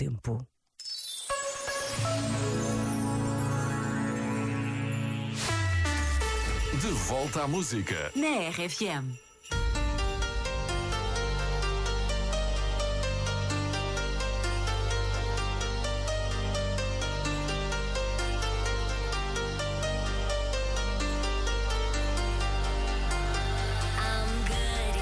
[0.00, 0.38] tempo.
[6.80, 8.10] De volta à música.
[8.16, 9.18] Na RFM.
[23.98, 25.00] I'm good,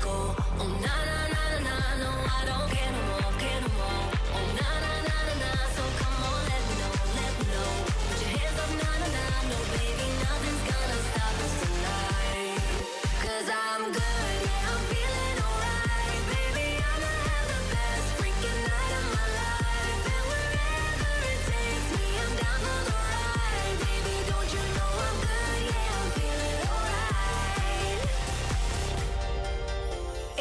[0.00, 0.34] go.
[0.60, 1.15] Oh na na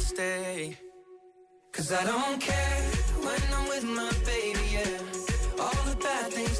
[0.00, 0.76] stay.
[1.72, 2.82] Cause I don't care
[3.24, 5.62] when I'm with my baby, yeah.
[5.62, 6.58] All the bad things